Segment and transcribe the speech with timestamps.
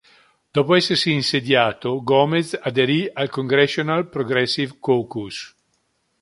[0.49, 5.55] Dopo essersi insediato, Gomez aderì al Congressional Progressive Caucus.